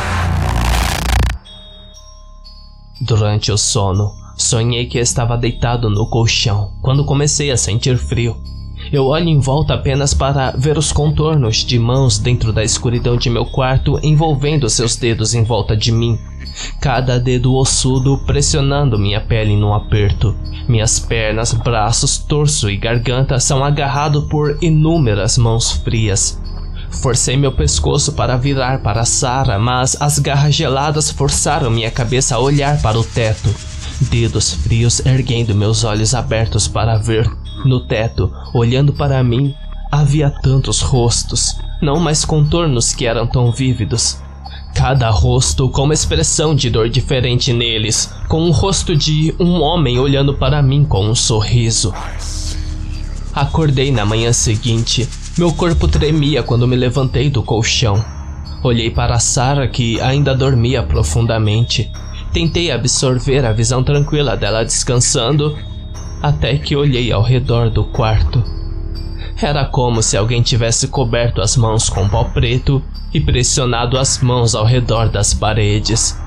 Durante 3.01 3.51
o 3.51 3.57
sono, 3.57 4.18
sonhei 4.39 4.85
que 4.85 4.97
estava 4.97 5.37
deitado 5.37 5.89
no 5.89 6.09
colchão 6.09 6.71
quando 6.81 7.03
comecei 7.03 7.51
a 7.51 7.57
sentir 7.57 7.97
frio. 7.97 8.37
Eu 8.91 9.07
olho 9.07 9.27
em 9.27 9.37
volta 9.37 9.73
apenas 9.73 10.13
para 10.13 10.51
ver 10.51 10.77
os 10.77 10.93
contornos 10.93 11.57
de 11.57 11.77
mãos 11.77 12.17
dentro 12.17 12.53
da 12.53 12.63
escuridão 12.63 13.17
de 13.17 13.29
meu 13.29 13.45
quarto 13.45 13.99
envolvendo 14.01 14.69
seus 14.69 14.95
dedos 14.95 15.33
em 15.33 15.43
volta 15.43 15.75
de 15.75 15.91
mim. 15.91 16.17
Cada 16.79 17.19
dedo 17.19 17.53
ossudo 17.53 18.17
pressionando 18.25 18.97
minha 18.97 19.19
pele 19.19 19.55
num 19.57 19.73
aperto. 19.73 20.33
Minhas 20.67 20.99
pernas, 20.99 21.53
braços, 21.53 22.17
torso 22.17 22.69
e 22.69 22.77
garganta 22.77 23.39
são 23.39 23.63
agarrados 23.63 24.23
por 24.29 24.57
inúmeras 24.61 25.37
mãos 25.37 25.71
frias. 25.71 26.41
Forcei 26.89 27.35
meu 27.35 27.51
pescoço 27.51 28.13
para 28.13 28.37
virar 28.37 28.81
para 28.81 29.05
Sara, 29.05 29.59
mas 29.59 30.01
as 30.01 30.17
garras 30.17 30.55
geladas 30.55 31.11
forçaram 31.11 31.69
minha 31.69 31.91
cabeça 31.91 32.35
a 32.35 32.39
olhar 32.39 32.81
para 32.81 32.97
o 32.97 33.03
teto. 33.03 33.68
Dedos 34.01 34.53
frios 34.53 35.05
erguendo 35.05 35.53
meus 35.53 35.83
olhos 35.83 36.13
abertos 36.13 36.67
para 36.67 36.97
ver. 36.97 37.29
No 37.65 37.81
teto, 37.81 38.31
olhando 38.53 38.93
para 38.93 39.21
mim, 39.21 39.53
havia 39.91 40.29
tantos 40.29 40.79
rostos, 40.79 41.57
não 41.81 41.99
mais 41.99 42.23
contornos 42.23 42.93
que 42.93 43.05
eram 43.05 43.27
tão 43.27 43.51
vívidos. 43.51 44.17
Cada 44.73 45.09
rosto 45.09 45.67
com 45.67 45.83
uma 45.83 45.93
expressão 45.93 46.55
de 46.55 46.69
dor 46.69 46.87
diferente 46.87 47.51
neles, 47.51 48.13
com 48.29 48.43
o 48.43 48.51
rosto 48.51 48.95
de 48.95 49.35
um 49.37 49.61
homem 49.61 49.99
olhando 49.99 50.33
para 50.33 50.61
mim 50.61 50.85
com 50.85 51.05
um 51.05 51.15
sorriso. 51.15 51.93
Acordei 53.35 53.91
na 53.91 54.05
manhã 54.05 54.31
seguinte. 54.31 55.09
Meu 55.37 55.51
corpo 55.53 55.89
tremia 55.89 56.41
quando 56.41 56.67
me 56.67 56.75
levantei 56.77 57.29
do 57.29 57.43
colchão. 57.43 58.03
Olhei 58.63 58.89
para 58.89 59.19
Sara 59.19 59.67
que 59.67 59.99
ainda 59.99 60.33
dormia 60.35 60.83
profundamente. 60.83 61.91
Tentei 62.31 62.71
absorver 62.71 63.45
a 63.45 63.51
visão 63.51 63.83
tranquila 63.83 64.37
dela 64.37 64.63
descansando, 64.63 65.57
até 66.21 66.57
que 66.57 66.75
olhei 66.75 67.11
ao 67.11 67.23
redor 67.23 67.69
do 67.69 67.83
quarto. 67.85 68.43
Era 69.41 69.65
como 69.65 70.03
se 70.03 70.17
alguém 70.17 70.41
tivesse 70.41 70.89
coberto 70.89 71.41
as 71.41 71.55
mãos 71.55 71.89
com 71.89 72.07
pó 72.07 72.25
preto 72.25 72.83
e 73.13 73.19
pressionado 73.19 73.97
as 73.97 74.19
mãos 74.19 74.53
ao 74.53 74.65
redor 74.65 75.09
das 75.09 75.33
paredes. 75.33 76.17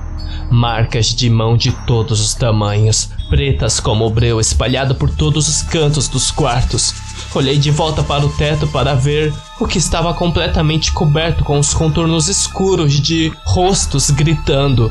Marcas 0.50 1.14
de 1.14 1.30
mão 1.30 1.56
de 1.56 1.72
todos 1.86 2.20
os 2.20 2.34
tamanhos, 2.34 3.10
pretas 3.28 3.78
como 3.78 4.06
o 4.06 4.10
breu 4.10 4.40
espalhado 4.40 4.94
por 4.94 5.10
todos 5.10 5.48
os 5.48 5.62
cantos 5.62 6.08
dos 6.08 6.30
quartos. 6.30 6.94
Olhei 7.34 7.58
de 7.58 7.70
volta 7.70 8.02
para 8.02 8.26
o 8.26 8.28
teto 8.30 8.66
para 8.66 8.94
ver 8.94 9.32
o 9.60 9.66
que 9.66 9.78
estava 9.78 10.12
completamente 10.14 10.90
coberto 10.92 11.44
com 11.44 11.58
os 11.58 11.72
contornos 11.72 12.28
escuros 12.28 12.98
de 13.00 13.32
rostos 13.44 14.10
gritando. 14.10 14.90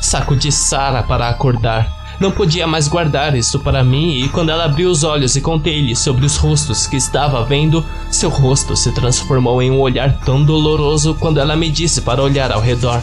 Sacudi 0.00 0.50
Sara 0.52 1.02
para 1.02 1.28
acordar. 1.28 2.06
Não 2.18 2.30
podia 2.30 2.66
mais 2.66 2.88
guardar 2.88 3.36
isso 3.36 3.60
para 3.60 3.84
mim 3.84 4.22
e 4.22 4.28
quando 4.28 4.50
ela 4.50 4.64
abriu 4.64 4.90
os 4.90 5.04
olhos 5.04 5.36
e 5.36 5.40
contei-lhe 5.40 5.94
sobre 5.94 6.24
os 6.24 6.36
rostos 6.36 6.86
que 6.86 6.96
estava 6.96 7.44
vendo, 7.44 7.84
seu 8.10 8.30
rosto 8.30 8.74
se 8.74 8.92
transformou 8.92 9.60
em 9.60 9.70
um 9.70 9.80
olhar 9.80 10.18
tão 10.20 10.42
doloroso 10.42 11.14
quando 11.14 11.38
ela 11.38 11.54
me 11.54 11.70
disse 11.70 12.00
para 12.00 12.22
olhar 12.22 12.50
ao 12.50 12.60
redor. 12.60 13.02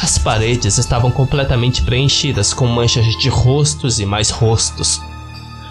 As 0.00 0.18
paredes 0.18 0.78
estavam 0.78 1.10
completamente 1.10 1.82
preenchidas 1.82 2.52
com 2.52 2.66
manchas 2.66 3.06
de 3.16 3.28
rostos 3.28 3.98
e 3.98 4.06
mais 4.06 4.30
rostos. 4.30 5.00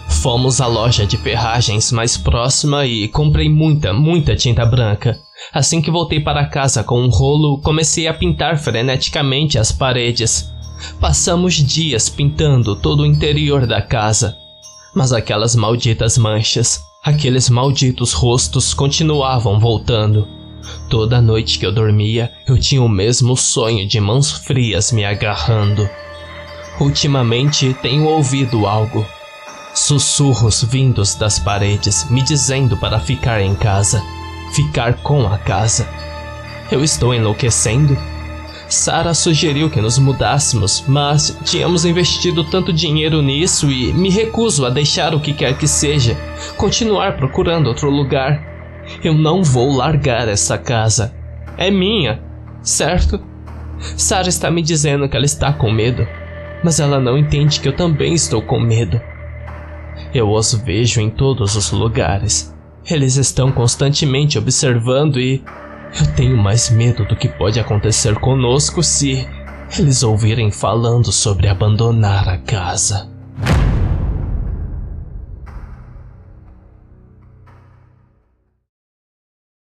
Fomos 0.08 0.60
à 0.60 0.68
loja 0.68 1.06
de 1.06 1.16
ferragens 1.16 1.92
mais 1.92 2.18
próxima 2.18 2.86
e 2.86 3.08
comprei 3.08 3.50
muita, 3.50 3.94
muita 3.94 4.36
tinta 4.36 4.66
branca. 4.66 5.20
Assim 5.54 5.82
que 5.82 5.92
voltei 5.92 6.20
para 6.20 6.46
casa 6.48 6.84
com 6.84 7.02
um 7.02 7.10
rolo, 7.10 7.60
comecei 7.62 8.08
a 8.08 8.14
pintar 8.14 8.58
freneticamente 8.58 9.58
as 9.58 9.72
paredes. 9.72 10.52
Passamos 11.00 11.54
dias 11.56 12.10
pintando 12.10 12.76
todo 12.76 13.02
o 13.02 13.06
interior 13.06 13.66
da 13.66 13.82
casa. 13.82 14.38
Mas 14.96 15.12
aquelas 15.14 15.56
malditas 15.56 16.18
manchas, 16.18 16.80
aqueles 17.04 17.50
malditos 17.50 18.14
rostos 18.14 18.74
continuavam 18.74 19.60
voltando. 19.60 20.28
Toda 20.90 21.22
noite 21.22 21.60
que 21.60 21.66
eu 21.66 21.72
dormia, 21.72 22.32
eu 22.48 22.60
tinha 22.60 22.82
o 22.82 22.90
mesmo 22.90 23.36
sonho 23.38 23.88
de 23.88 24.00
mãos 24.00 24.32
frias 24.32 24.92
me 24.92 25.06
agarrando. 25.06 25.88
Ultimamente 26.80 27.76
tenho 27.82 28.06
ouvido 28.06 28.66
algo. 28.66 29.06
Sussurros 29.74 30.64
vindos 30.64 31.16
das 31.16 31.40
paredes 31.40 32.10
me 32.10 32.22
dizendo 32.22 32.76
para 32.78 33.00
ficar 33.00 33.42
em 33.42 33.56
casa, 33.56 34.04
ficar 34.54 35.02
com 35.02 35.26
a 35.28 35.38
casa. 35.38 35.88
Eu 36.72 36.84
estou 36.84 37.14
enlouquecendo? 37.14 37.98
Sara 38.70 39.14
sugeriu 39.14 39.70
que 39.70 39.80
nos 39.80 39.98
mudássemos, 39.98 40.84
mas 40.88 41.38
tínhamos 41.46 41.86
investido 41.86 42.44
tanto 42.44 42.74
dinheiro 42.74 43.22
nisso 43.22 43.72
e 43.72 43.94
me 43.94 44.10
recuso 44.10 44.66
a 44.66 44.70
deixar 44.70 45.16
o 45.16 45.22
que 45.22 45.34
quer 45.34 45.58
que 45.58 45.68
seja, 45.68 46.18
continuar 46.58 47.16
procurando 47.16 47.68
outro 47.68 47.90
lugar. 47.90 48.46
Eu 49.02 49.14
não 49.14 49.42
vou 49.42 49.72
largar 49.74 50.28
essa 50.28 50.58
casa. 50.58 51.14
É 51.58 51.72
minha, 51.72 52.22
certo? 52.62 53.22
Sara 53.96 54.28
está 54.28 54.52
me 54.52 54.62
dizendo 54.62 55.08
que 55.08 55.16
ela 55.16 55.26
está 55.26 55.54
com 55.54 55.72
medo, 55.72 56.06
mas 56.62 56.80
ela 56.80 57.00
não 57.00 57.18
entende 57.18 57.62
que 57.62 57.70
eu 57.70 57.76
também 57.76 58.14
estou 58.14 58.42
com 58.42 58.60
medo. 58.60 59.00
Eu 60.14 60.30
os 60.30 60.54
vejo 60.54 61.00
em 61.00 61.10
todos 61.10 61.56
os 61.56 61.72
lugares. 61.72 62.54
Eles 62.90 63.18
estão 63.18 63.52
constantemente 63.52 64.38
observando 64.38 65.20
e 65.20 65.44
eu 66.00 66.16
tenho 66.16 66.38
mais 66.38 66.70
medo 66.70 67.06
do 67.06 67.16
que 67.16 67.28
pode 67.28 67.60
acontecer 67.60 68.16
conosco 68.16 68.82
se 68.82 69.28
eles 69.78 70.04
ouvirem 70.04 70.52
falando 70.52 71.12
sobre 71.12 71.48
abandonar 71.48 72.30
a 72.30 72.38
casa. 72.38 73.17